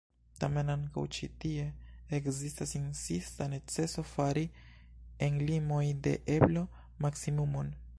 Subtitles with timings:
[0.43, 1.65] Tamen ankaŭ ĉi tie
[2.19, 4.47] ekzistas insista neceso fari
[5.29, 6.69] en limoj de eblo
[7.07, 7.77] maksimumon.